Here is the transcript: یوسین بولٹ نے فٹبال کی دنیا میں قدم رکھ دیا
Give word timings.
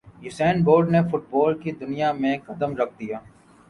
یوسین 0.23 0.55
بولٹ 0.65 0.87
نے 0.93 1.01
فٹبال 1.09 1.51
کی 1.61 1.71
دنیا 1.81 2.09
میں 2.21 2.35
قدم 2.47 2.71
رکھ 2.79 2.93
دیا 2.99 3.17